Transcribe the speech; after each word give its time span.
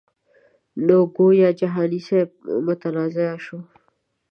نو 0.85 0.97
ګویا 1.15 1.49
جهاني 1.59 1.99
صاحب 2.07 2.29
متنازعه 2.65 3.37
شو. 3.45 3.59